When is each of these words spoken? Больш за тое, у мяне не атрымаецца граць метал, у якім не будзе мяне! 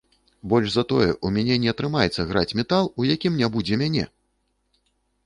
Больш 0.51 0.69
за 0.75 0.83
тое, 0.93 1.09
у 1.27 1.29
мяне 1.35 1.57
не 1.65 1.69
атрымаецца 1.73 2.25
граць 2.31 2.55
метал, 2.63 2.89
у 3.03 3.07
якім 3.15 3.37
не 3.43 3.51
будзе 3.57 3.79
мяне! 3.83 4.07